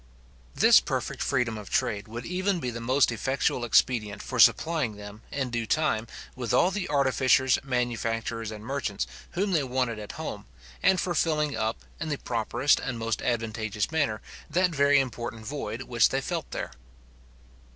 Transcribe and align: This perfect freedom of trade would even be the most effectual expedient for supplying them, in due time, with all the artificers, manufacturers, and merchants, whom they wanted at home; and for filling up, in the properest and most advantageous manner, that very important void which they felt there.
This 0.55 0.79
perfect 0.79 1.21
freedom 1.21 1.59
of 1.59 1.69
trade 1.69 2.07
would 2.07 2.25
even 2.25 2.59
be 2.59 2.71
the 2.71 2.81
most 2.81 3.11
effectual 3.11 3.63
expedient 3.63 4.23
for 4.23 4.39
supplying 4.39 4.95
them, 4.95 5.21
in 5.31 5.51
due 5.51 5.67
time, 5.67 6.07
with 6.35 6.55
all 6.55 6.71
the 6.71 6.89
artificers, 6.89 7.59
manufacturers, 7.63 8.49
and 8.49 8.65
merchants, 8.65 9.05
whom 9.33 9.51
they 9.51 9.61
wanted 9.61 9.99
at 9.99 10.13
home; 10.13 10.47
and 10.81 10.99
for 10.99 11.13
filling 11.13 11.55
up, 11.55 11.85
in 11.99 12.09
the 12.09 12.17
properest 12.17 12.79
and 12.79 12.97
most 12.97 13.21
advantageous 13.21 13.91
manner, 13.91 14.23
that 14.49 14.71
very 14.73 14.99
important 14.99 15.45
void 15.45 15.83
which 15.83 16.09
they 16.09 16.19
felt 16.19 16.49
there. 16.49 16.71